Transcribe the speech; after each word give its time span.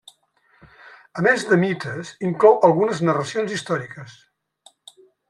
A 1.21 1.25
més 1.27 1.43
de 1.49 1.59
mites 1.63 2.11
inclou 2.29 2.57
algunes 2.71 3.03
narracions 3.11 3.55
històriques. 3.59 4.17